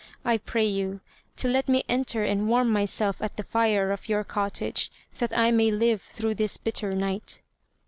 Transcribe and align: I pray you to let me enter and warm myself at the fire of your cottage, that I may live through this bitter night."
I 0.25 0.39
pray 0.39 0.65
you 0.65 1.01
to 1.35 1.47
let 1.47 1.69
me 1.69 1.83
enter 1.87 2.23
and 2.23 2.49
warm 2.49 2.69
myself 2.71 3.21
at 3.21 3.37
the 3.37 3.43
fire 3.43 3.91
of 3.91 4.09
your 4.09 4.23
cottage, 4.23 4.89
that 5.19 5.37
I 5.37 5.51
may 5.51 5.69
live 5.69 6.01
through 6.01 6.33
this 6.33 6.57
bitter 6.57 6.93
night." 6.95 7.39